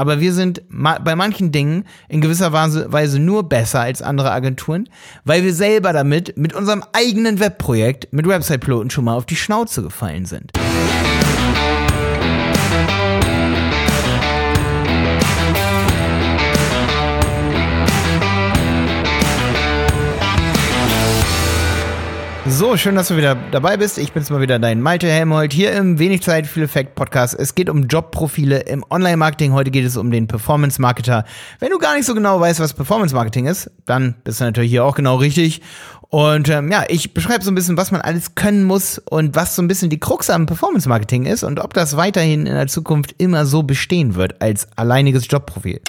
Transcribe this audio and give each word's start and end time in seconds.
Aber 0.00 0.18
wir 0.18 0.32
sind 0.32 0.62
ma 0.70 0.98
bei 0.98 1.14
manchen 1.14 1.52
Dingen 1.52 1.84
in 2.08 2.22
gewisser 2.22 2.54
Weise 2.54 3.18
nur 3.18 3.50
besser 3.50 3.80
als 3.80 4.00
andere 4.00 4.30
Agenturen, 4.30 4.88
weil 5.26 5.44
wir 5.44 5.52
selber 5.52 5.92
damit 5.92 6.38
mit 6.38 6.54
unserem 6.54 6.82
eigenen 6.94 7.38
Webprojekt 7.38 8.10
mit 8.10 8.26
Website-Piloten 8.26 8.88
schon 8.88 9.04
mal 9.04 9.14
auf 9.14 9.26
die 9.26 9.36
Schnauze 9.36 9.82
gefallen 9.82 10.24
sind. 10.24 10.52
So, 22.60 22.76
schön, 22.76 22.94
dass 22.94 23.08
du 23.08 23.16
wieder 23.16 23.38
dabei 23.52 23.78
bist. 23.78 23.96
Ich 23.96 24.12
bin's 24.12 24.28
mal 24.28 24.42
wieder, 24.42 24.58
dein 24.58 24.82
Malte 24.82 25.08
Helmholt, 25.08 25.50
hier 25.50 25.72
im 25.72 25.98
Wenig 25.98 26.20
Zeit, 26.20 26.46
viel 26.46 26.64
Effekt 26.64 26.94
Podcast. 26.94 27.34
Es 27.34 27.54
geht 27.54 27.70
um 27.70 27.86
Jobprofile 27.86 28.58
im 28.58 28.84
Online-Marketing. 28.90 29.54
Heute 29.54 29.70
geht 29.70 29.86
es 29.86 29.96
um 29.96 30.10
den 30.10 30.26
Performance-Marketer. 30.26 31.24
Wenn 31.58 31.70
du 31.70 31.78
gar 31.78 31.96
nicht 31.96 32.04
so 32.04 32.12
genau 32.12 32.38
weißt, 32.38 32.60
was 32.60 32.74
Performance-Marketing 32.74 33.46
ist, 33.46 33.70
dann 33.86 34.14
bist 34.24 34.40
du 34.40 34.44
natürlich 34.44 34.68
hier 34.68 34.84
auch 34.84 34.94
genau 34.94 35.16
richtig. 35.16 35.62
Und 36.10 36.50
ähm, 36.50 36.70
ja, 36.70 36.84
ich 36.86 37.14
beschreibe 37.14 37.42
so 37.42 37.50
ein 37.50 37.54
bisschen, 37.54 37.78
was 37.78 37.92
man 37.92 38.02
alles 38.02 38.34
können 38.34 38.64
muss 38.64 38.98
und 38.98 39.34
was 39.34 39.56
so 39.56 39.62
ein 39.62 39.68
bisschen 39.68 39.88
die 39.88 39.98
Krux 39.98 40.28
am 40.28 40.44
Performance-Marketing 40.44 41.24
ist 41.24 41.44
und 41.44 41.60
ob 41.60 41.72
das 41.72 41.96
weiterhin 41.96 42.44
in 42.44 42.52
der 42.52 42.66
Zukunft 42.66 43.14
immer 43.16 43.46
so 43.46 43.62
bestehen 43.62 44.16
wird 44.16 44.42
als 44.42 44.68
alleiniges 44.76 45.26
Jobprofil. 45.30 45.80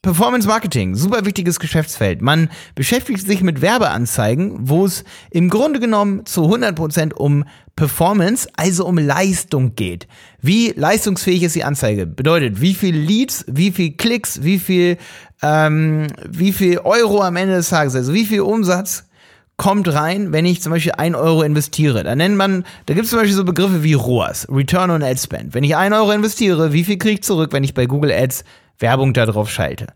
Performance 0.00 0.46
Marketing, 0.46 0.94
super 0.94 1.24
wichtiges 1.24 1.58
Geschäftsfeld. 1.58 2.22
Man 2.22 2.50
beschäftigt 2.76 3.26
sich 3.26 3.42
mit 3.42 3.60
Werbeanzeigen, 3.60 4.68
wo 4.68 4.84
es 4.84 5.02
im 5.32 5.50
Grunde 5.50 5.80
genommen 5.80 6.24
zu 6.24 6.42
100% 6.42 7.14
um 7.14 7.44
Performance, 7.74 8.48
also 8.56 8.86
um 8.86 8.96
Leistung 8.96 9.74
geht. 9.74 10.06
Wie 10.40 10.70
leistungsfähig 10.70 11.42
ist 11.42 11.56
die 11.56 11.64
Anzeige? 11.64 12.06
Bedeutet, 12.06 12.60
wie 12.60 12.74
viel 12.74 12.94
Leads, 12.94 13.44
wie 13.48 13.72
viel 13.72 13.96
Klicks, 13.96 14.44
wie 14.44 14.60
viel, 14.60 14.98
ähm, 15.42 16.06
wie 16.28 16.52
viel 16.52 16.78
Euro 16.78 17.20
am 17.22 17.34
Ende 17.34 17.56
des 17.56 17.70
Tages, 17.70 17.96
also 17.96 18.14
wie 18.14 18.24
viel 18.24 18.42
Umsatz 18.42 19.08
kommt 19.56 19.92
rein, 19.92 20.30
wenn 20.30 20.46
ich 20.46 20.62
zum 20.62 20.70
Beispiel 20.70 20.92
ein 20.92 21.16
Euro 21.16 21.42
investiere. 21.42 22.04
Da 22.04 22.14
nennt 22.14 22.36
man, 22.36 22.64
da 22.86 22.94
gibt 22.94 23.06
es 23.06 23.10
zum 23.10 23.18
Beispiel 23.18 23.34
so 23.34 23.44
Begriffe 23.44 23.82
wie 23.82 23.94
ROAS, 23.94 24.46
Return 24.48 24.92
on 24.92 25.02
Ad 25.02 25.18
Spend. 25.18 25.54
Wenn 25.54 25.64
ich 25.64 25.74
ein 25.74 25.92
Euro 25.92 26.12
investiere, 26.12 26.72
wie 26.72 26.84
viel 26.84 26.98
kriege 26.98 27.14
ich 27.14 27.22
zurück, 27.24 27.52
wenn 27.52 27.64
ich 27.64 27.74
bei 27.74 27.86
Google 27.86 28.12
Ads 28.12 28.44
Werbung 28.78 29.12
darauf 29.12 29.50
schalte. 29.50 29.86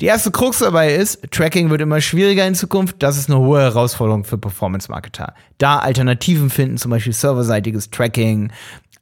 Die 0.00 0.06
erste 0.06 0.30
Krux 0.30 0.58
dabei 0.58 0.94
ist, 0.94 1.30
Tracking 1.30 1.70
wird 1.70 1.80
immer 1.80 2.00
schwieriger 2.00 2.46
in 2.46 2.54
Zukunft. 2.54 2.96
Das 3.02 3.18
ist 3.18 3.30
eine 3.30 3.38
hohe 3.38 3.60
Herausforderung 3.60 4.24
für 4.24 4.38
Performance-Marketer. 4.38 5.34
Da 5.58 5.78
Alternativen 5.78 6.50
finden, 6.50 6.78
zum 6.78 6.90
Beispiel 6.90 7.12
serverseitiges 7.12 7.90
Tracking, 7.90 8.50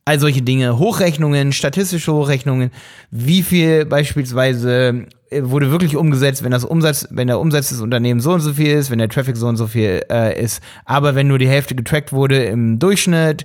all 0.05 0.19
solche 0.19 0.43
Dinge, 0.43 0.79
Hochrechnungen, 0.79 1.53
statistische 1.53 2.13
Hochrechnungen, 2.13 2.71
wie 3.11 3.43
viel 3.43 3.85
beispielsweise 3.85 5.07
äh, 5.31 5.43
wurde 5.45 5.71
wirklich 5.71 5.97
umgesetzt, 5.97 6.43
wenn 6.43 6.51
das 6.51 6.65
Umsatz, 6.65 7.07
wenn 7.11 7.29
der 7.29 7.39
Umsatz 7.39 7.69
des 7.69 7.81
Unternehmens 7.81 8.25
so 8.25 8.33
und 8.33 8.41
so 8.41 8.55
viel 8.55 8.69
ist, 8.69 8.91
wenn 8.91 8.99
der 8.99 9.11
Traffic 9.11 9.37
so 9.37 9.47
und 9.47 9.57
so 9.57 9.67
viel 9.67 10.03
äh, 10.11 10.43
ist, 10.43 10.63
aber 10.87 11.15
wenn 11.15 11.29
nur 11.29 11.39
die 11.39 11.49
Hälfte 11.49 11.75
getrackt 11.75 12.13
wurde 12.13 12.43
im 12.45 12.79
Durchschnitt, 12.79 13.45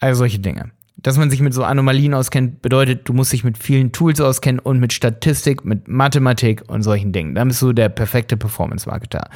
all 0.00 0.14
solche 0.14 0.38
Dinge 0.38 0.70
dass 1.02 1.18
man 1.18 1.30
sich 1.30 1.40
mit 1.40 1.52
so 1.52 1.64
Anomalien 1.64 2.14
auskennt, 2.14 2.62
bedeutet, 2.62 3.08
du 3.08 3.12
musst 3.12 3.32
dich 3.32 3.44
mit 3.44 3.58
vielen 3.58 3.92
Tools 3.92 4.20
auskennen 4.20 4.58
und 4.60 4.78
mit 4.78 4.92
Statistik, 4.92 5.64
mit 5.64 5.88
Mathematik 5.88 6.62
und 6.68 6.82
solchen 6.82 7.12
Dingen. 7.12 7.34
Dann 7.34 7.48
bist 7.48 7.60
du 7.62 7.72
der 7.72 7.88
perfekte 7.88 8.36
Performance-Marketer. 8.36 9.28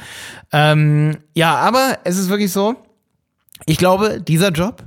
Ähm, 0.51 1.17
ja, 1.33 1.55
aber 1.55 1.99
es 2.03 2.17
ist 2.17 2.29
wirklich 2.29 2.51
so, 2.51 2.75
ich 3.65 3.77
glaube, 3.77 4.21
dieser 4.21 4.51
Job, 4.51 4.83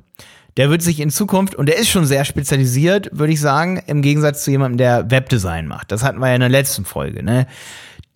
der 0.56 0.70
wird 0.70 0.82
sich 0.82 1.00
in 1.00 1.10
Zukunft, 1.10 1.54
und 1.54 1.66
der 1.66 1.78
ist 1.78 1.88
schon 1.88 2.06
sehr 2.06 2.24
spezialisiert, 2.24 3.08
würde 3.12 3.32
ich 3.32 3.40
sagen, 3.40 3.82
im 3.86 4.02
Gegensatz 4.02 4.44
zu 4.44 4.50
jemandem, 4.50 4.78
der 4.78 5.10
Webdesign 5.10 5.66
macht. 5.66 5.92
Das 5.92 6.02
hatten 6.02 6.18
wir 6.18 6.28
ja 6.28 6.34
in 6.34 6.40
der 6.40 6.48
letzten 6.48 6.84
Folge, 6.84 7.22
ne? 7.22 7.46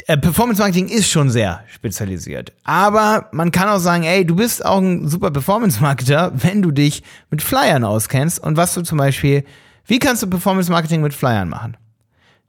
Äh, 0.06 0.18
Performance 0.18 0.60
Marketing 0.60 0.88
ist 0.88 1.08
schon 1.08 1.30
sehr 1.30 1.64
spezialisiert. 1.72 2.52
Aber 2.64 3.28
man 3.32 3.50
kann 3.50 3.68
auch 3.68 3.78
sagen, 3.78 4.04
ey, 4.04 4.26
du 4.26 4.36
bist 4.36 4.64
auch 4.64 4.78
ein 4.78 5.08
super 5.08 5.30
Performance 5.30 5.80
Marketer, 5.80 6.32
wenn 6.34 6.60
du 6.60 6.72
dich 6.72 7.02
mit 7.30 7.42
Flyern 7.42 7.84
auskennst 7.84 8.38
und 8.38 8.56
was 8.56 8.74
du 8.74 8.82
zum 8.82 8.98
Beispiel, 8.98 9.44
wie 9.86 9.98
kannst 9.98 10.22
du 10.22 10.26
Performance 10.26 10.70
Marketing 10.70 11.00
mit 11.00 11.14
Flyern 11.14 11.48
machen? 11.48 11.76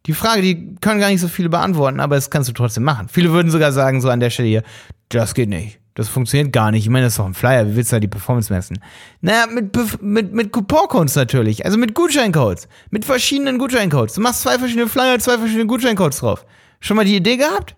Die 0.05 0.13
Frage, 0.13 0.41
die 0.41 0.75
können 0.81 0.99
gar 0.99 1.09
nicht 1.09 1.21
so 1.21 1.27
viele 1.27 1.49
beantworten, 1.49 1.99
aber 1.99 2.15
das 2.15 2.29
kannst 2.29 2.49
du 2.49 2.53
trotzdem 2.53 2.83
machen. 2.83 3.07
Viele 3.09 3.31
würden 3.31 3.49
sogar 3.49 3.71
sagen, 3.71 4.01
so 4.01 4.09
an 4.09 4.19
der 4.19 4.29
Stelle 4.29 4.49
hier, 4.49 4.63
das 5.09 5.33
geht 5.33 5.49
nicht. 5.49 5.79
Das 5.95 6.09
funktioniert 6.09 6.51
gar 6.51 6.71
nicht. 6.71 6.83
Ich 6.83 6.89
meine, 6.89 7.05
das 7.05 7.13
ist 7.13 7.19
doch 7.19 7.25
ein 7.25 7.33
Flyer. 7.33 7.67
Wie 7.67 7.77
willst 7.77 7.91
du 7.91 7.95
da 7.95 7.99
die 8.01 8.09
Performance 8.09 8.51
messen? 8.51 8.79
Naja, 9.21 9.47
mit, 9.47 9.73
mit, 10.01 10.33
mit 10.33 10.51
Couponcodes 10.51 11.15
natürlich. 11.15 11.63
Also 11.63 11.77
mit 11.77 11.95
Gutscheincodes. 11.95 12.67
Mit 12.91 13.05
verschiedenen 13.05 13.57
Gutscheincodes. 13.57 14.15
Du 14.15 14.21
machst 14.21 14.41
zwei 14.41 14.59
verschiedene 14.59 14.89
Flyer, 14.89 15.17
zwei 15.19 15.37
verschiedene 15.37 15.65
Gutscheincodes 15.65 16.19
drauf. 16.19 16.45
Schon 16.79 16.97
mal 16.97 17.05
die 17.05 17.15
Idee 17.15 17.37
gehabt? 17.37 17.75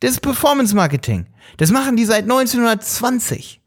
Das 0.00 0.12
ist 0.12 0.20
Performance 0.20 0.74
Marketing. 0.74 1.26
Das 1.58 1.70
machen 1.70 1.96
die 1.96 2.04
seit 2.04 2.24
1920. 2.24 3.60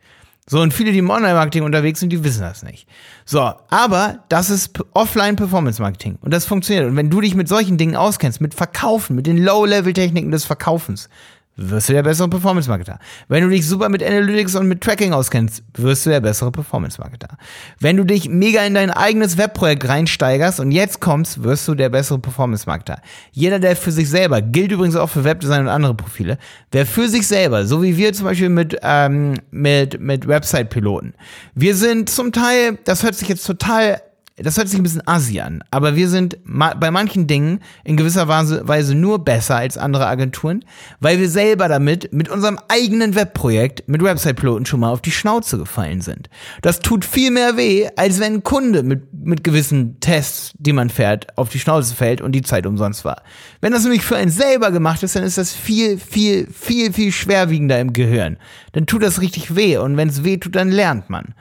So, 0.48 0.62
und 0.62 0.74
viele, 0.74 0.92
die 0.92 1.00
im 1.00 1.10
Online-Marketing 1.10 1.64
unterwegs 1.64 2.00
sind, 2.00 2.12
die 2.12 2.24
wissen 2.24 2.42
das 2.42 2.62
nicht. 2.62 2.88
So, 3.26 3.54
aber 3.70 4.24
das 4.30 4.52
ist 4.52 4.78
Offline-Performance-Marketing. 4.94 6.20
Und 6.22 6.32
das 6.32 6.46
funktioniert. 6.46 6.86
Und 6.86 6.96
wenn 6.96 7.10
du 7.10 7.20
dich 7.20 7.34
mit 7.34 7.48
solchen 7.48 7.78
Dingen 7.78 7.96
auskennst, 7.96 8.42
mit 8.42 8.54
Verkaufen, 8.54 9.16
mit 9.16 9.26
den 9.26 9.44
Low-Level-Techniken 9.44 10.30
des 10.30 10.46
Verkaufens, 10.46 11.10
wirst 11.58 11.90
du 11.90 11.94
der 11.94 12.04
bessere 12.04 12.30
Performance-Marketer. 12.30 13.00
Wenn 13.28 13.44
du 13.44 13.50
dich 13.50 13.68
super 13.68 13.90
mit 13.90 14.04
Analytics 14.04 14.56
und 14.56 14.68
mit 14.68 14.82
Tracking 14.82 15.14
auskennst, 15.14 15.64
wirst 15.74 16.06
du 16.06 16.10
der 16.10 16.20
bessere 16.20 16.52
Performance-Marketer. 16.52 17.38
Wenn 17.80 17.98
du 17.98 18.04
dich 18.04 18.30
mega 18.30 18.62
in 18.64 18.74
dein 18.74 18.92
eigenes 18.92 19.38
Webprojekt 19.38 19.88
reinsteigerst 19.88 20.60
und 20.60 20.72
jetzt 20.72 21.00
kommst, 21.00 21.44
wirst 21.44 21.68
du 21.68 21.76
der 21.76 21.90
bessere 21.90 22.20
Performance-Marketer. 22.20 23.02
Jeder, 23.32 23.60
der 23.60 23.76
für 23.76 23.92
sich 23.92 24.10
selber, 24.10 24.42
gilt 24.42 24.72
übrigens 24.72 24.96
auch 24.96 25.10
für 25.10 25.24
Webdesign 25.24 25.62
und 25.62 25.70
andere 25.70 25.96
Profile, 25.96 26.38
der 26.74 26.86
für 26.86 27.08
sich 27.08 27.28
selber, 27.28 27.66
so 27.66 27.82
wie 27.82 27.98
wir 27.98 28.14
zum 28.14 28.26
Beispiel 28.26 28.50
mit, 28.50 28.78
ähm, 28.82 29.36
mit, 29.52 30.00
mit 30.00 30.28
Website-Piloten, 30.28 31.14
wir 31.54 31.76
sind 31.76 32.10
zum 32.10 32.32
Teil, 32.32 32.78
das 32.84 33.04
hört 33.04 33.16
sich 33.16 33.30
jetzt 33.30 33.46
total 33.46 34.02
das 34.38 34.58
hört 34.58 34.68
sich 34.68 34.78
ein 34.78 34.84
bisschen 34.84 35.08
assi 35.08 35.40
an, 35.40 35.64
aber 35.72 35.96
wir 35.96 36.10
sind 36.10 36.38
ma 36.44 36.74
bei 36.74 36.92
manchen 36.92 37.26
Dingen 37.26 37.62
in 37.86 37.96
gewisser 37.96 38.28
Weise 38.28 38.94
nur 38.94 39.24
besser 39.24 39.56
als 39.56 39.78
andere 39.78 40.08
Agenturen, 40.08 40.66
weil 41.00 41.20
wir 41.20 41.30
selber 41.30 41.70
damit 41.70 42.12
mit 42.12 42.28
unserem 42.28 42.60
eigenen 42.68 43.16
Webprojekt 43.16 43.88
mit 43.88 44.04
Website-Piloten 44.04 44.66
schon 44.66 44.82
mal 44.82 44.90
auf 44.90 45.02
die 45.02 45.12
Schnauze 45.12 45.58
gefallen 45.58 46.02
sind. 46.02 46.30
Das 46.62 46.82
tut 46.82 47.06
viel 47.06 47.32
mehr 47.32 47.56
weh, 47.56 47.88
als 47.96 48.20
wenn 48.20 48.34
ein 48.34 48.44
Kunde 48.44 48.84
mit, 48.84 49.04
mit 49.14 49.46
gewissen 49.46 50.02
Tests, 50.02 50.52
die 50.58 50.74
man 50.74 50.90
fährt, 50.90 51.38
auf 51.38 51.48
die 51.48 51.60
Schnauze 51.60 51.96
fällt 51.96 52.20
und 52.20 52.34
die 52.34 52.42
Zeit 52.42 52.66
umsonst 52.66 53.06
war. 53.06 53.24
Wenn 53.62 53.72
das 53.72 53.84
nämlich 53.84 54.04
für 54.04 54.18
einen 54.18 54.32
selber 54.32 54.72
gemacht 54.72 55.02
ist, 55.02 55.16
dann 55.16 55.24
ist 55.24 55.38
das 55.38 55.54
viel, 55.54 55.98
viel, 55.98 56.48
viel, 56.52 56.92
viel 56.92 57.14
schwerwiegender 57.14 57.80
im 57.80 57.94
Gehirn. 57.94 58.38
Dann 58.74 58.86
tut 58.86 59.02
das 59.02 59.22
richtig 59.22 59.56
weh 59.56 59.78
und 59.78 59.96
wenn 59.96 60.10
es 60.10 60.26
weh 60.26 60.36
tut, 60.36 60.56
dann 60.56 60.72
lernt 60.72 61.10
man. 61.10 61.34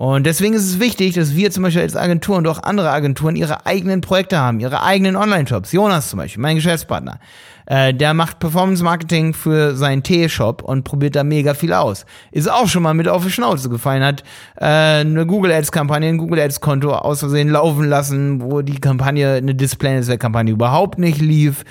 Und 0.00 0.26
deswegen 0.26 0.54
ist 0.54 0.62
es 0.62 0.78
wichtig, 0.78 1.16
dass 1.16 1.34
wir 1.34 1.50
zum 1.50 1.64
Beispiel 1.64 1.82
als 1.82 1.96
Agentur 1.96 2.36
und 2.36 2.46
auch 2.46 2.62
andere 2.62 2.92
Agenturen 2.92 3.34
ihre 3.34 3.66
eigenen 3.66 4.00
Projekte 4.00 4.38
haben, 4.38 4.60
ihre 4.60 4.84
eigenen 4.84 5.16
Online-Shops. 5.16 5.72
Jonas 5.72 6.10
zum 6.10 6.18
Beispiel, 6.18 6.40
mein 6.40 6.54
Geschäftspartner, 6.54 7.18
äh, 7.66 7.92
der 7.92 8.14
macht 8.14 8.38
Performance-Marketing 8.38 9.34
für 9.34 9.74
seinen 9.74 10.04
Tee-Shop 10.04 10.62
und 10.62 10.84
probiert 10.84 11.16
da 11.16 11.24
mega 11.24 11.52
viel 11.52 11.72
aus. 11.72 12.06
Ist 12.30 12.48
auch 12.48 12.68
schon 12.68 12.84
mal 12.84 12.94
mit 12.94 13.08
auf 13.08 13.24
die 13.24 13.32
Schnauze 13.32 13.70
gefallen, 13.70 14.04
hat 14.04 14.22
äh, 14.54 15.00
eine 15.00 15.26
Google 15.26 15.50
Ads-Kampagne, 15.50 16.08
ein 16.08 16.18
Google 16.18 16.42
Ads-Konto 16.42 16.94
aus 16.94 17.18
Versehen 17.18 17.48
laufen 17.48 17.88
lassen, 17.88 18.40
wo 18.40 18.62
die 18.62 18.78
Kampagne, 18.78 19.32
eine 19.34 19.56
Display-Netzwerk-Kampagne 19.56 20.52
überhaupt 20.52 21.00
nicht 21.00 21.20
lief. 21.20 21.64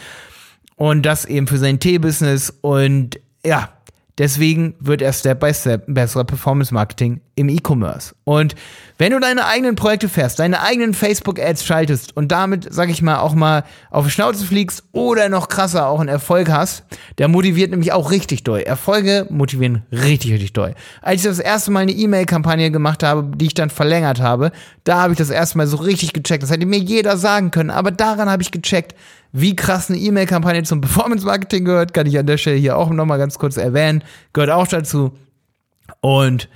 Und 0.75 1.05
das 1.05 1.23
eben 1.23 1.47
für 1.47 1.59
sein 1.59 1.79
Tee-Business. 1.79 2.53
Und 2.59 3.21
ja, 3.45 3.69
Deswegen 4.17 4.73
wird 4.79 5.01
er 5.01 5.13
Step 5.13 5.39
by 5.39 5.53
Step 5.53 5.83
besserer 5.87 6.23
Performance 6.23 6.73
Marketing 6.73 7.21
im 7.35 7.49
E-Commerce. 7.49 8.15
Und 8.23 8.55
wenn 8.97 9.11
du 9.11 9.19
deine 9.19 9.45
eigenen 9.45 9.75
Projekte 9.75 10.09
fährst, 10.09 10.39
deine 10.39 10.61
eigenen 10.61 10.95
Facebook-Ads 10.95 11.63
schaltest 11.63 12.17
und 12.17 12.31
damit, 12.31 12.67
sag 12.71 12.89
ich 12.89 13.03
mal, 13.03 13.19
auch 13.19 13.35
mal 13.35 13.63
auf 13.91 14.05
die 14.05 14.11
Schnauze 14.11 14.43
fliegst 14.43 14.83
oder 14.91 15.29
noch 15.29 15.49
krasser 15.49 15.87
auch 15.87 15.99
einen 15.99 16.09
Erfolg 16.09 16.49
hast, 16.49 16.83
der 17.19 17.27
motiviert 17.27 17.69
nämlich 17.69 17.93
auch 17.93 18.09
richtig 18.09 18.43
doll. 18.43 18.61
Erfolge 18.61 19.27
motivieren 19.29 19.83
richtig, 19.91 20.33
richtig 20.33 20.53
doll. 20.53 20.73
Als 21.03 21.21
ich 21.21 21.27
das 21.27 21.37
erste 21.37 21.69
Mal 21.69 21.81
eine 21.81 21.91
E-Mail-Kampagne 21.91 22.71
gemacht 22.71 23.03
habe, 23.03 23.37
die 23.37 23.45
ich 23.45 23.53
dann 23.53 23.69
verlängert 23.69 24.19
habe, 24.19 24.51
da 24.83 25.03
habe 25.03 25.13
ich 25.13 25.19
das 25.19 25.29
erste 25.29 25.59
Mal 25.59 25.67
so 25.67 25.77
richtig 25.77 26.13
gecheckt. 26.13 26.41
Das 26.41 26.49
hätte 26.49 26.65
mir 26.65 26.79
jeder 26.79 27.17
sagen 27.17 27.51
können, 27.51 27.69
aber 27.69 27.91
daran 27.91 28.31
habe 28.31 28.41
ich 28.41 28.49
gecheckt, 28.49 28.95
wie 29.31 29.55
krass 29.55 29.89
eine 29.89 29.99
E-Mail-Kampagne 29.99 30.63
zum 30.63 30.81
Performance-Marketing 30.81 31.65
gehört, 31.65 31.93
kann 31.93 32.07
ich 32.07 32.17
an 32.17 32.25
der 32.25 32.37
Stelle 32.37 32.57
hier 32.57 32.77
auch 32.77 32.89
nochmal 32.89 33.19
ganz 33.19 33.37
kurz 33.37 33.57
erwähnen. 33.57 34.03
Gehört 34.33 34.51
auch 34.51 34.67
dazu. 34.67 35.17
Und 36.01 36.49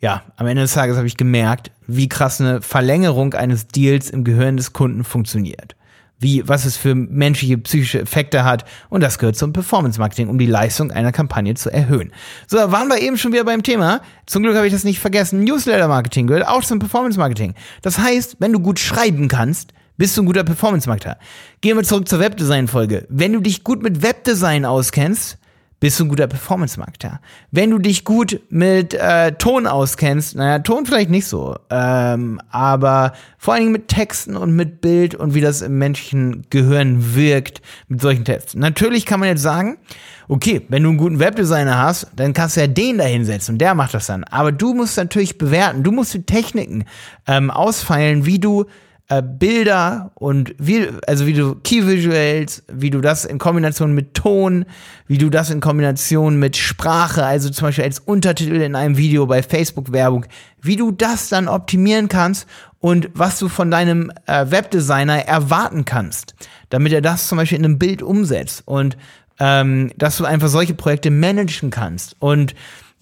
ja, 0.00 0.22
am 0.36 0.46
Ende 0.46 0.62
des 0.62 0.74
Tages 0.74 0.96
habe 0.96 1.06
ich 1.06 1.16
gemerkt, 1.16 1.72
wie 1.86 2.08
krass 2.08 2.40
eine 2.40 2.62
Verlängerung 2.62 3.34
eines 3.34 3.66
Deals 3.66 4.10
im 4.10 4.24
Gehirn 4.24 4.56
des 4.56 4.72
Kunden 4.72 5.04
funktioniert. 5.04 5.74
Wie, 6.20 6.46
was 6.48 6.64
es 6.64 6.76
für 6.76 6.94
menschliche 6.96 7.58
psychische 7.58 8.00
Effekte 8.00 8.44
hat. 8.44 8.64
Und 8.88 9.02
das 9.02 9.18
gehört 9.18 9.36
zum 9.36 9.52
Performance 9.52 10.00
Marketing, 10.00 10.28
um 10.28 10.38
die 10.38 10.46
Leistung 10.46 10.90
einer 10.90 11.12
Kampagne 11.12 11.54
zu 11.54 11.72
erhöhen. 11.72 12.12
So, 12.48 12.56
da 12.56 12.72
waren 12.72 12.88
wir 12.88 13.00
eben 13.00 13.16
schon 13.16 13.32
wieder 13.32 13.44
beim 13.44 13.62
Thema. 13.62 14.00
Zum 14.26 14.42
Glück 14.42 14.56
habe 14.56 14.66
ich 14.66 14.72
das 14.72 14.82
nicht 14.82 14.98
vergessen. 14.98 15.44
Newsletter 15.44 15.86
Marketing 15.86 16.26
gehört 16.26 16.46
auch 16.48 16.64
zum 16.64 16.80
Performance 16.80 17.18
Marketing. 17.18 17.54
Das 17.82 17.98
heißt, 17.98 18.36
wenn 18.40 18.52
du 18.52 18.58
gut 18.58 18.80
schreiben 18.80 19.28
kannst, 19.28 19.72
bist 19.98 20.16
du 20.16 20.22
ein 20.22 20.26
guter 20.26 20.44
Performance-Marketer. 20.44 21.18
Gehen 21.60 21.76
wir 21.76 21.82
zurück 21.82 22.08
zur 22.08 22.20
Webdesign-Folge. 22.20 23.06
Wenn 23.10 23.32
du 23.32 23.40
dich 23.40 23.64
gut 23.64 23.82
mit 23.82 24.00
Webdesign 24.00 24.64
auskennst, 24.64 25.38
bist 25.80 26.00
du 26.00 26.04
ein 26.04 26.08
guter 26.08 26.26
Performance-Marketer. 26.26 27.20
Wenn 27.50 27.70
du 27.70 27.78
dich 27.78 28.04
gut 28.04 28.40
mit 28.50 28.94
äh, 28.94 29.32
Ton 29.32 29.66
auskennst, 29.66 30.34
naja, 30.34 30.58
Ton 30.58 30.86
vielleicht 30.86 31.10
nicht 31.10 31.26
so, 31.26 31.56
ähm, 31.70 32.40
aber 32.50 33.12
vor 33.38 33.54
allen 33.54 33.62
Dingen 33.62 33.72
mit 33.72 33.88
Texten 33.88 34.36
und 34.36 34.56
mit 34.56 34.80
Bild 34.80 35.14
und 35.14 35.34
wie 35.34 35.40
das 35.40 35.62
im 35.62 35.78
menschlichen 35.78 36.46
Gehirn 36.50 37.14
wirkt 37.14 37.62
mit 37.86 38.00
solchen 38.00 38.24
Tests. 38.24 38.54
Natürlich 38.56 39.06
kann 39.06 39.20
man 39.20 39.28
jetzt 39.28 39.42
sagen, 39.42 39.78
okay, 40.26 40.62
wenn 40.68 40.82
du 40.82 40.88
einen 40.88 40.98
guten 40.98 41.20
Webdesigner 41.20 41.78
hast, 41.78 42.08
dann 42.16 42.32
kannst 42.32 42.56
du 42.56 42.60
ja 42.60 42.66
den 42.66 42.98
da 42.98 43.04
hinsetzen 43.04 43.54
und 43.54 43.58
der 43.58 43.74
macht 43.74 43.94
das 43.94 44.06
dann. 44.06 44.24
Aber 44.24 44.50
du 44.50 44.74
musst 44.74 44.96
natürlich 44.96 45.38
bewerten, 45.38 45.84
du 45.84 45.92
musst 45.92 46.12
die 46.12 46.24
Techniken 46.24 46.84
ähm, 47.26 47.50
ausfeilen, 47.50 48.26
wie 48.26 48.40
du 48.40 48.66
äh, 49.08 49.22
Bilder 49.22 50.12
und 50.14 50.54
wie, 50.58 50.88
also 51.06 51.26
wie 51.26 51.32
du 51.32 51.54
Key 51.56 51.86
Visuals, 51.86 52.62
wie 52.70 52.90
du 52.90 53.00
das 53.00 53.24
in 53.24 53.38
Kombination 53.38 53.92
mit 53.92 54.14
Ton, 54.14 54.66
wie 55.06 55.18
du 55.18 55.30
das 55.30 55.50
in 55.50 55.60
Kombination 55.60 56.38
mit 56.38 56.56
Sprache, 56.56 57.24
also 57.24 57.48
zum 57.48 57.68
Beispiel 57.68 57.84
als 57.84 58.00
Untertitel 58.00 58.60
in 58.60 58.74
einem 58.74 58.96
Video 58.98 59.26
bei 59.26 59.42
Facebook 59.42 59.92
Werbung, 59.92 60.26
wie 60.60 60.76
du 60.76 60.90
das 60.90 61.30
dann 61.30 61.48
optimieren 61.48 62.08
kannst 62.08 62.46
und 62.80 63.08
was 63.14 63.38
du 63.38 63.48
von 63.48 63.70
deinem 63.70 64.12
äh, 64.26 64.50
Webdesigner 64.50 65.26
erwarten 65.26 65.84
kannst, 65.86 66.34
damit 66.68 66.92
er 66.92 67.00
das 67.00 67.28
zum 67.28 67.38
Beispiel 67.38 67.58
in 67.58 67.64
einem 67.64 67.78
Bild 67.78 68.02
umsetzt 68.02 68.62
und 68.66 68.98
ähm, 69.40 69.90
dass 69.96 70.18
du 70.18 70.26
einfach 70.26 70.48
solche 70.48 70.74
Projekte 70.74 71.10
managen 71.10 71.70
kannst 71.70 72.16
und 72.18 72.54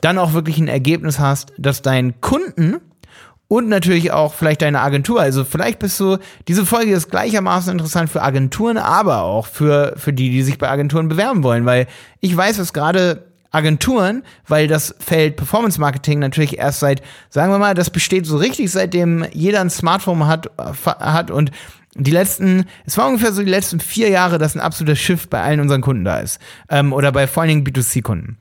dann 0.02 0.18
auch 0.18 0.34
wirklich 0.34 0.58
ein 0.58 0.68
Ergebnis 0.68 1.18
hast, 1.18 1.52
dass 1.58 1.82
dein 1.82 2.20
Kunden 2.20 2.76
und 3.48 3.68
natürlich 3.68 4.12
auch 4.12 4.34
vielleicht 4.34 4.62
deine 4.62 4.80
Agentur. 4.80 5.20
Also 5.20 5.44
vielleicht 5.44 5.78
bist 5.78 5.98
du, 6.00 6.18
diese 6.48 6.66
Folge 6.66 6.92
ist 6.92 7.10
gleichermaßen 7.10 7.72
interessant 7.72 8.10
für 8.10 8.22
Agenturen, 8.22 8.76
aber 8.76 9.22
auch 9.22 9.46
für, 9.46 9.94
für 9.96 10.12
die, 10.12 10.30
die 10.30 10.42
sich 10.42 10.58
bei 10.58 10.68
Agenturen 10.68 11.08
bewerben 11.08 11.42
wollen, 11.42 11.64
weil 11.64 11.86
ich 12.20 12.36
weiß, 12.36 12.56
dass 12.56 12.72
gerade 12.72 13.24
Agenturen, 13.52 14.22
weil 14.46 14.66
das 14.66 14.94
Feld 14.98 15.36
Performance 15.36 15.80
Marketing 15.80 16.18
natürlich 16.18 16.58
erst 16.58 16.80
seit, 16.80 17.02
sagen 17.30 17.52
wir 17.52 17.58
mal, 17.58 17.74
das 17.74 17.90
besteht 17.90 18.26
so 18.26 18.36
richtig, 18.36 18.70
seitdem 18.70 19.24
jeder 19.32 19.60
ein 19.60 19.70
Smartphone 19.70 20.26
hat, 20.26 20.50
hat 20.84 21.30
und 21.30 21.52
die 21.94 22.10
letzten, 22.10 22.66
es 22.84 22.98
war 22.98 23.06
ungefähr 23.06 23.32
so 23.32 23.42
die 23.42 23.50
letzten 23.50 23.80
vier 23.80 24.10
Jahre, 24.10 24.36
dass 24.38 24.54
ein 24.54 24.60
absoluter 24.60 24.96
Shift 24.96 25.30
bei 25.30 25.40
allen 25.40 25.60
unseren 25.60 25.80
Kunden 25.80 26.04
da 26.04 26.18
ist. 26.18 26.38
Ähm, 26.68 26.92
oder 26.92 27.10
bei 27.12 27.26
vor 27.26 27.42
allen 27.42 27.48
Dingen 27.48 27.66
B2C-Kunden. 27.66 28.36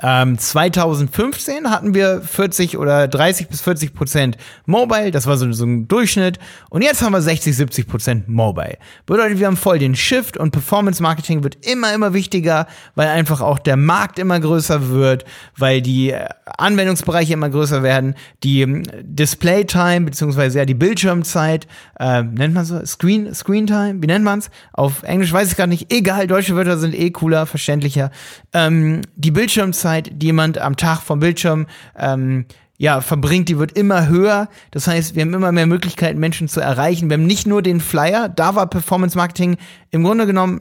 Ähm, 0.00 0.38
2015 0.38 1.70
hatten 1.70 1.94
wir 1.94 2.22
40 2.22 2.78
oder 2.78 3.08
30 3.08 3.48
bis 3.48 3.60
40 3.60 3.94
Prozent 3.94 4.36
Mobile, 4.64 5.10
das 5.10 5.26
war 5.26 5.36
so, 5.36 5.50
so, 5.52 5.64
ein 5.64 5.86
Durchschnitt. 5.86 6.38
Und 6.70 6.82
jetzt 6.82 7.02
haben 7.02 7.12
wir 7.12 7.20
60, 7.20 7.54
70 7.54 7.86
Prozent 7.86 8.28
Mobile. 8.28 8.78
Bedeutet, 9.06 9.38
wir 9.38 9.46
haben 9.46 9.56
voll 9.56 9.78
den 9.78 9.94
Shift 9.94 10.36
und 10.36 10.50
Performance 10.50 11.02
Marketing 11.02 11.44
wird 11.44 11.66
immer, 11.66 11.92
immer 11.94 12.14
wichtiger, 12.14 12.66
weil 12.94 13.08
einfach 13.08 13.40
auch 13.40 13.58
der 13.58 13.76
Markt 13.76 14.18
immer 14.18 14.40
größer 14.40 14.88
wird, 14.88 15.24
weil 15.56 15.82
die 15.82 16.10
äh, 16.10 16.26
Anwendungsbereiche 16.58 17.34
immer 17.34 17.50
größer 17.50 17.82
werden, 17.82 18.14
die 18.42 18.62
ähm, 18.62 18.84
Display 19.02 19.64
Time 19.64 20.02
beziehungsweise 20.02 20.58
ja 20.58 20.64
die 20.64 20.74
Bildschirmzeit, 20.74 21.66
äh, 21.98 22.22
nennt 22.22 22.54
man 22.54 22.64
so 22.64 22.84
Screen 22.86 23.34
Screen 23.34 23.66
Time, 23.66 23.96
wie 24.00 24.06
nennt 24.06 24.24
man's? 24.24 24.50
Auf 24.72 25.02
Englisch 25.02 25.32
weiß 25.32 25.50
ich 25.50 25.56
gar 25.56 25.66
nicht. 25.66 25.92
Egal, 25.92 26.26
deutsche 26.26 26.56
Wörter 26.56 26.78
sind 26.78 26.94
eh 26.94 27.10
cooler, 27.10 27.46
verständlicher. 27.46 28.10
Ähm, 28.52 29.02
die 29.16 29.30
Bildschirmzeit 29.30 29.81
Lebenszeit, 29.82 30.10
die 30.14 30.26
jemand 30.26 30.58
am 30.58 30.76
Tag 30.76 31.00
vom 31.00 31.20
Bildschirm 31.20 31.66
ähm, 31.98 32.46
ja, 32.78 33.00
verbringt, 33.00 33.48
die 33.48 33.58
wird 33.58 33.72
immer 33.72 34.08
höher. 34.08 34.48
Das 34.70 34.86
heißt, 34.86 35.14
wir 35.14 35.22
haben 35.22 35.34
immer 35.34 35.52
mehr 35.52 35.66
Möglichkeiten, 35.66 36.18
Menschen 36.18 36.48
zu 36.48 36.60
erreichen. 36.60 37.10
Wir 37.10 37.16
haben 37.16 37.26
nicht 37.26 37.46
nur 37.46 37.62
den 37.62 37.80
Flyer, 37.80 38.28
da 38.28 38.54
war 38.54 38.66
Performance 38.66 39.16
Marketing 39.16 39.56
im 39.90 40.02
Grunde 40.02 40.26
genommen 40.26 40.60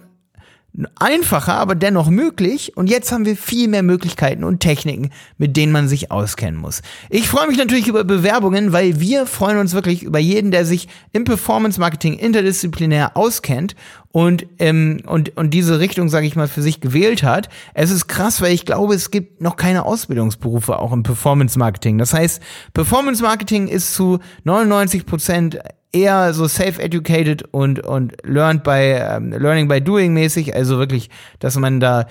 einfacher, 0.96 1.56
aber 1.56 1.76
dennoch 1.76 2.10
möglich. 2.10 2.78
Und 2.78 2.90
jetzt 2.90 3.12
haben 3.12 3.26
wir 3.26 3.36
viel 3.36 3.68
mehr 3.68 3.84
Möglichkeiten 3.84 4.44
und 4.44 4.60
Techniken, 4.60 5.12
mit 5.38 5.58
denen 5.58 5.72
man 5.72 5.88
sich 5.88 6.12
auskennen 6.12 6.60
muss. 6.60 6.82
Ich 7.10 7.28
freue 7.28 7.48
mich 7.48 7.58
natürlich 7.58 7.88
über 7.88 8.04
Bewerbungen, 8.04 8.72
weil 8.72 9.00
wir 9.00 9.26
freuen 9.26 9.58
uns 9.58 9.74
wirklich 9.74 10.04
über 10.04 10.20
jeden, 10.20 10.52
der 10.52 10.66
sich 10.66 10.88
im 11.12 11.26
Performance 11.26 11.80
Marketing 11.80 12.14
interdisziplinär 12.14 13.18
auskennt 13.18 13.76
und, 14.12 14.46
ähm, 14.60 15.02
und, 15.06 15.36
und 15.38 15.54
diese 15.54 15.80
Richtung, 15.80 16.10
sage 16.10 16.28
ich 16.28 16.36
mal, 16.36 16.48
für 16.48 16.62
sich 16.62 16.82
gewählt 16.82 17.24
hat. 17.24 17.50
Es 17.74 17.92
ist 17.92 18.08
krass, 18.08 18.42
weil 18.42 18.54
ich 18.54 18.66
glaube, 18.66 18.94
es 18.94 19.12
gibt 19.12 19.42
noch 19.42 19.56
keine 19.56 19.86
Ausbildungsberufe 19.86 20.80
auch 20.80 20.92
im 20.92 21.04
Performance 21.04 21.58
Marketing. 21.58 21.98
Das 21.98 22.14
heißt, 22.14 22.42
Performance 22.74 23.22
Marketing 23.22 23.68
ist 23.68 23.94
zu 23.94 24.20
99 24.44 25.06
Prozent 25.06 25.60
eher 25.92 26.34
so 26.34 26.48
self-educated 26.48 27.44
und, 27.52 27.86
und 27.86 28.16
learned 28.24 28.64
by, 28.64 28.96
ähm, 28.98 29.32
learning 29.32 29.68
by 29.68 29.82
doing 29.82 30.14
mäßig, 30.14 30.56
also 30.56 30.78
wirklich, 30.78 31.10
dass 31.40 31.58
man 31.58 31.80
da 31.80 32.08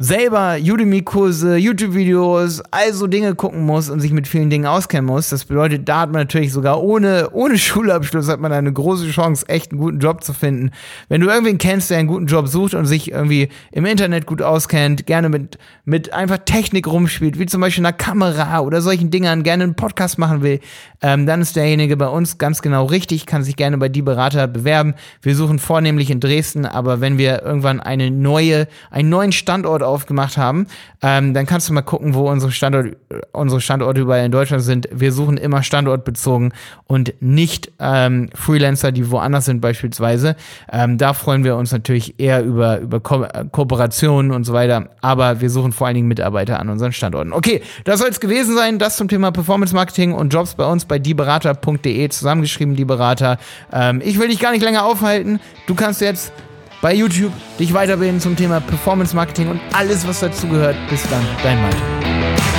selber 0.00 0.58
Udemy-Kurse, 0.60 1.56
YouTube-Videos, 1.56 2.62
also 2.70 3.08
Dinge 3.08 3.34
gucken 3.34 3.66
muss 3.66 3.90
und 3.90 3.98
sich 3.98 4.12
mit 4.12 4.28
vielen 4.28 4.48
Dingen 4.48 4.64
auskennen 4.64 5.04
muss. 5.04 5.30
Das 5.30 5.44
bedeutet, 5.44 5.88
da 5.88 6.02
hat 6.02 6.12
man 6.12 6.20
natürlich 6.20 6.52
sogar 6.52 6.80
ohne, 6.80 7.30
ohne 7.32 7.58
Schulabschluss 7.58 8.28
hat 8.28 8.38
man 8.38 8.52
eine 8.52 8.72
große 8.72 9.10
Chance, 9.10 9.48
echt 9.48 9.72
einen 9.72 9.80
guten 9.80 9.98
Job 9.98 10.22
zu 10.22 10.32
finden. 10.32 10.70
Wenn 11.08 11.20
du 11.20 11.28
irgendwen 11.28 11.58
kennst, 11.58 11.90
der 11.90 11.98
einen 11.98 12.06
guten 12.06 12.26
Job 12.26 12.46
sucht 12.46 12.74
und 12.74 12.86
sich 12.86 13.10
irgendwie 13.10 13.48
im 13.72 13.84
Internet 13.86 14.26
gut 14.26 14.40
auskennt, 14.40 15.04
gerne 15.06 15.28
mit, 15.28 15.58
mit 15.84 16.12
einfach 16.12 16.38
Technik 16.44 16.86
rumspielt, 16.86 17.36
wie 17.40 17.46
zum 17.46 17.60
Beispiel 17.60 17.84
einer 17.84 17.92
Kamera 17.92 18.60
oder 18.60 18.80
solchen 18.80 19.10
Dingern, 19.10 19.42
gerne 19.42 19.64
einen 19.64 19.74
Podcast 19.74 20.16
machen 20.16 20.42
will, 20.42 20.60
ähm, 21.02 21.26
dann 21.26 21.40
ist 21.40 21.56
derjenige 21.56 21.96
bei 21.96 22.06
uns 22.06 22.38
ganz 22.38 22.62
genau 22.62 22.84
richtig, 22.84 23.26
kann 23.26 23.42
sich 23.42 23.56
gerne 23.56 23.78
bei 23.78 23.88
die 23.88 24.02
Berater 24.02 24.46
bewerben. 24.46 24.94
Wir 25.22 25.34
suchen 25.34 25.58
vornehmlich 25.58 26.08
in 26.08 26.20
Dresden, 26.20 26.66
aber 26.66 27.00
wenn 27.00 27.18
wir 27.18 27.42
irgendwann 27.42 27.80
eine 27.80 28.12
neue, 28.12 28.68
einen 28.92 29.08
neuen 29.08 29.32
Standort 29.32 29.87
aufgemacht 29.88 30.36
haben, 30.36 30.66
ähm, 31.02 31.34
dann 31.34 31.46
kannst 31.46 31.68
du 31.68 31.72
mal 31.72 31.82
gucken, 31.82 32.14
wo 32.14 32.28
unsere, 32.30 32.52
Standort, 32.52 32.96
unsere 33.32 33.60
Standorte 33.60 34.00
überall 34.00 34.24
in 34.24 34.32
Deutschland 34.32 34.62
sind. 34.62 34.88
Wir 34.92 35.12
suchen 35.12 35.36
immer 35.36 35.62
standortbezogen 35.62 36.52
und 36.86 37.14
nicht 37.20 37.72
ähm, 37.78 38.30
Freelancer, 38.34 38.92
die 38.92 39.10
woanders 39.10 39.46
sind 39.46 39.60
beispielsweise. 39.60 40.36
Ähm, 40.70 40.98
da 40.98 41.14
freuen 41.14 41.44
wir 41.44 41.56
uns 41.56 41.72
natürlich 41.72 42.18
eher 42.20 42.42
über, 42.44 42.80
über 42.80 43.00
Ko 43.00 43.26
Kooperationen 43.52 44.30
und 44.30 44.44
so 44.44 44.52
weiter, 44.52 44.90
aber 45.00 45.40
wir 45.40 45.50
suchen 45.50 45.72
vor 45.72 45.86
allen 45.86 45.96
Dingen 45.96 46.08
Mitarbeiter 46.08 46.60
an 46.60 46.68
unseren 46.68 46.92
Standorten. 46.92 47.32
Okay, 47.32 47.62
das 47.84 48.00
soll 48.00 48.08
es 48.08 48.20
gewesen 48.20 48.56
sein. 48.56 48.78
Das 48.78 48.96
zum 48.96 49.08
Thema 49.08 49.30
Performance 49.30 49.74
Marketing 49.74 50.12
und 50.12 50.32
Jobs 50.32 50.54
bei 50.54 50.64
uns 50.64 50.84
bei 50.84 50.98
dieberater.de 50.98 52.08
zusammengeschrieben, 52.08 52.76
die 52.76 52.84
Berater. 52.84 53.38
Ähm, 53.72 54.00
ich 54.04 54.18
will 54.18 54.28
dich 54.28 54.40
gar 54.40 54.52
nicht 54.52 54.62
länger 54.62 54.84
aufhalten. 54.84 55.40
Du 55.66 55.74
kannst 55.74 56.00
jetzt 56.00 56.32
bei 56.80 56.94
YouTube 56.94 57.32
dich 57.58 57.72
weiterbilden 57.74 58.20
zum 58.20 58.36
Thema 58.36 58.60
Performance 58.60 59.14
Marketing 59.14 59.48
und 59.48 59.60
alles, 59.72 60.06
was 60.06 60.20
dazugehört. 60.20 60.76
Bis 60.88 61.02
dann, 61.08 61.24
dein 61.42 61.60
Malte. 61.60 62.57